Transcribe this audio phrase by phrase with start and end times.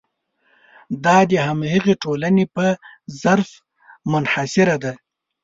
[1.03, 2.65] دا د همغې ټولنې په
[3.21, 3.49] ظرف
[4.11, 4.93] منحصره ده.